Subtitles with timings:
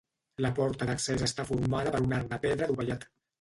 [0.45, 3.07] La porta d'accés està formada per un arc de pedra dovellat.